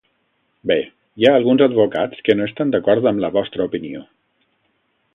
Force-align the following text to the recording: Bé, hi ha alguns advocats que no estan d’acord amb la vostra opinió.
Bé, 0.71 0.77
hi 1.21 1.27
ha 1.29 1.33
alguns 1.41 1.63
advocats 1.67 2.25
que 2.29 2.39
no 2.39 2.49
estan 2.51 2.75
d’acord 2.77 3.13
amb 3.13 3.25
la 3.27 3.33
vostra 3.39 3.71
opinió. 3.73 4.07